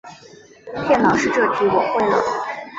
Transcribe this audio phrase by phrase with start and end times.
[0.87, 2.17] 骗老师这题我会了